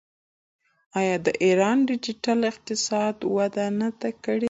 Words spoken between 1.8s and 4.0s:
ډیجیټل اقتصاد وده نه